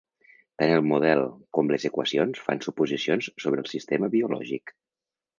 Tant 0.59 0.71
el 0.75 0.85
model 0.91 1.19
com 1.57 1.67
les 1.73 1.83
equacions 1.89 2.41
fan 2.45 2.63
suposicions 2.67 3.27
sobre 3.43 3.65
el 3.65 3.69
sistema 3.73 4.09
biològic. 4.15 4.75